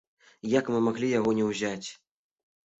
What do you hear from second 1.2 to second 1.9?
не ўзяць?